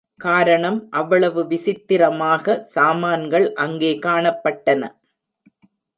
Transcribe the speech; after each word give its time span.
காரணம் 0.19 0.79
அவ்வளவு 0.91 1.41
விசித்தரமாக 1.43 2.55
சாமான்கள் 2.69 3.45
அங்கே 3.53 3.91
காணப்பட்டன. 3.99 4.81